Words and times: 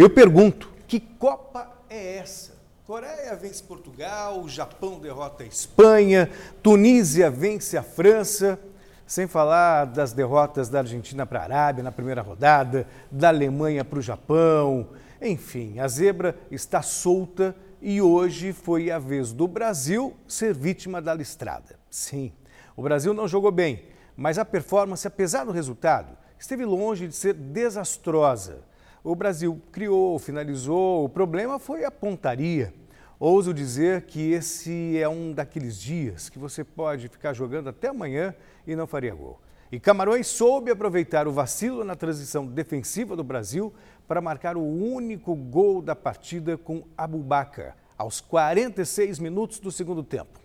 Eu 0.00 0.08
pergunto, 0.08 0.72
que 0.88 0.98
Copa 0.98 1.70
é 1.90 2.16
essa? 2.16 2.52
Coreia 2.86 3.36
vence 3.36 3.62
Portugal, 3.62 4.48
Japão 4.48 4.98
derrota 4.98 5.42
a 5.42 5.46
Espanha, 5.46 6.30
Tunísia 6.62 7.30
vence 7.30 7.76
a 7.76 7.82
França, 7.82 8.58
sem 9.06 9.26
falar 9.26 9.84
das 9.84 10.14
derrotas 10.14 10.70
da 10.70 10.78
Argentina 10.78 11.26
para 11.26 11.40
a 11.40 11.42
Arábia 11.42 11.84
na 11.84 11.92
primeira 11.92 12.22
rodada, 12.22 12.86
da 13.10 13.28
Alemanha 13.28 13.84
para 13.84 13.98
o 13.98 14.02
Japão. 14.02 14.88
Enfim, 15.20 15.78
a 15.78 15.86
zebra 15.86 16.34
está 16.50 16.80
solta 16.80 17.54
e 17.82 18.00
hoje 18.00 18.54
foi 18.54 18.90
a 18.90 18.98
vez 18.98 19.34
do 19.34 19.46
Brasil 19.46 20.16
ser 20.26 20.54
vítima 20.54 21.02
da 21.02 21.12
listrada. 21.12 21.78
Sim, 21.90 22.32
o 22.74 22.80
Brasil 22.80 23.12
não 23.12 23.28
jogou 23.28 23.52
bem, 23.52 23.84
mas 24.16 24.38
a 24.38 24.46
performance, 24.46 25.06
apesar 25.06 25.44
do 25.44 25.52
resultado, 25.52 26.16
esteve 26.38 26.64
longe 26.64 27.06
de 27.06 27.14
ser 27.14 27.34
desastrosa 27.34 28.69
o 29.02 29.14
Brasil 29.14 29.60
criou, 29.72 30.18
finalizou, 30.18 31.04
o 31.04 31.08
problema 31.08 31.58
foi 31.58 31.84
a 31.84 31.90
pontaria. 31.90 32.72
Ouso 33.18 33.52
dizer 33.52 34.02
que 34.02 34.32
esse 34.32 34.98
é 34.98 35.08
um 35.08 35.32
daqueles 35.32 35.78
dias 35.78 36.28
que 36.28 36.38
você 36.38 36.64
pode 36.64 37.08
ficar 37.08 37.32
jogando 37.32 37.68
até 37.68 37.88
amanhã 37.88 38.34
e 38.66 38.74
não 38.74 38.86
faria 38.86 39.14
gol. 39.14 39.40
E 39.72 39.78
Camarões 39.78 40.26
soube 40.26 40.70
aproveitar 40.70 41.28
o 41.28 41.32
vacilo 41.32 41.84
na 41.84 41.94
transição 41.94 42.46
defensiva 42.46 43.14
do 43.14 43.22
Brasil 43.22 43.72
para 44.08 44.20
marcar 44.20 44.56
o 44.56 44.62
único 44.62 45.34
gol 45.34 45.80
da 45.80 45.94
partida 45.94 46.58
com 46.58 46.82
Abubacar, 46.96 47.76
aos 47.96 48.20
46 48.20 49.18
minutos 49.18 49.60
do 49.60 49.70
segundo 49.70 50.02
tempo. 50.02 50.40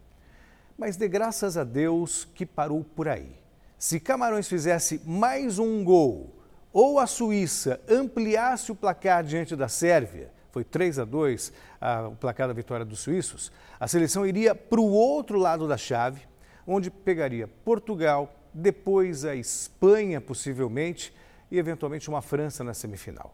Mas 0.77 0.95
de 0.95 1.07
graças 1.07 1.57
a 1.57 1.63
Deus 1.63 2.25
que 2.35 2.45
parou 2.45 2.83
por 2.83 3.07
aí. 3.07 3.35
Se 3.77 3.99
Camarões 3.99 4.47
fizesse 4.47 5.01
mais 5.05 5.57
um 5.57 5.83
gol 5.83 6.35
ou 6.75 6.99
a 6.99 7.07
Suíça 7.07 7.79
ampliasse 7.87 8.69
o 8.69 8.75
placar 8.75 9.23
diante 9.23 9.55
da 9.55 9.69
Sérvia, 9.69 10.29
foi 10.51 10.65
3 10.65 10.99
a 10.99 11.05
2 11.05 11.53
a, 11.79 12.09
o 12.09 12.17
placar 12.17 12.49
da 12.49 12.53
vitória 12.53 12.85
dos 12.85 12.99
suíços, 12.99 13.49
a 13.79 13.87
seleção 13.87 14.27
iria 14.27 14.53
para 14.53 14.81
o 14.81 14.91
outro 14.91 15.39
lado 15.39 15.69
da 15.69 15.77
chave, 15.77 16.23
onde 16.67 16.91
pegaria 16.91 17.47
Portugal, 17.47 18.29
depois 18.53 19.23
a 19.23 19.33
Espanha, 19.37 20.19
possivelmente, 20.19 21.15
e 21.49 21.57
eventualmente 21.57 22.09
uma 22.09 22.21
França 22.21 22.61
na 22.61 22.73
semifinal. 22.73 23.33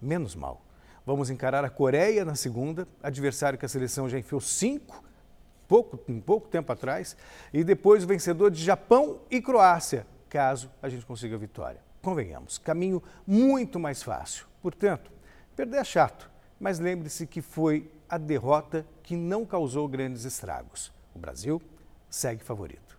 Menos 0.00 0.36
mal. 0.36 0.62
Vamos 1.04 1.28
encarar 1.28 1.64
a 1.64 1.70
Coreia 1.70 2.24
na 2.24 2.36
segunda, 2.36 2.86
adversário 3.02 3.58
que 3.58 3.66
a 3.66 3.68
seleção 3.68 4.08
já 4.08 4.16
enfiou 4.16 4.40
cinco, 4.40 5.02
pouco, 5.66 5.98
um 6.08 6.20
pouco 6.20 6.46
tempo 6.46 6.70
atrás, 6.72 7.16
e 7.52 7.64
depois 7.64 8.04
o 8.04 8.06
vencedor 8.06 8.48
de 8.48 8.62
Japão 8.62 9.22
e 9.28 9.42
Croácia, 9.42 10.06
caso 10.28 10.70
a 10.82 10.88
gente 10.88 11.06
consiga 11.06 11.36
a 11.36 11.38
vitória 11.38 11.86
convenhamos, 12.06 12.56
caminho 12.56 13.02
muito 13.26 13.80
mais 13.80 14.00
fácil. 14.00 14.46
Portanto, 14.62 15.10
perder 15.56 15.78
é 15.78 15.84
chato, 15.84 16.30
mas 16.60 16.78
lembre-se 16.78 17.26
que 17.26 17.42
foi 17.42 17.90
a 18.08 18.16
derrota 18.16 18.86
que 19.02 19.16
não 19.16 19.44
causou 19.44 19.88
grandes 19.88 20.24
estragos. 20.24 20.92
O 21.12 21.18
Brasil 21.18 21.60
segue 22.08 22.44
favorito. 22.44 22.96